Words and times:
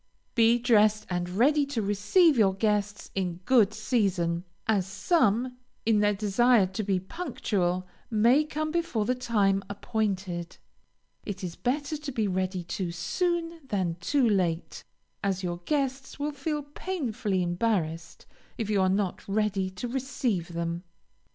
Be 0.33 0.57
dressed 0.57 1.05
and 1.11 1.29
ready 1.29 1.63
to 1.67 1.79
receive 1.83 2.35
your 2.35 2.55
guests 2.55 3.11
in 3.13 3.35
good 3.45 3.71
season, 3.71 4.45
as 4.65 4.87
some, 4.87 5.57
in 5.85 5.99
their 5.99 6.15
desire 6.15 6.65
to 6.65 6.81
be 6.81 6.99
punctual, 6.99 7.85
may 8.09 8.43
come 8.43 8.71
before 8.71 9.05
the 9.05 9.13
time 9.13 9.61
appointed. 9.69 10.57
It 11.23 11.43
is 11.43 11.55
better 11.55 11.97
to 11.97 12.11
be 12.11 12.27
ready 12.27 12.63
too 12.63 12.91
soon, 12.91 13.59
than 13.67 13.93
too 13.99 14.27
late, 14.27 14.83
as 15.23 15.43
your 15.43 15.57
guests 15.65 16.17
will 16.17 16.31
feel 16.31 16.63
painfully 16.63 17.43
embarrassed 17.43 18.25
if 18.57 18.71
you 18.71 18.81
are 18.81 18.89
not 18.89 19.27
ready 19.27 19.69
to 19.69 19.87
receive 19.87 20.53
them. 20.53 20.81